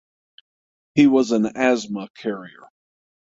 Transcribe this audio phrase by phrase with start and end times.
[0.95, 2.67] He was an asthma carrier.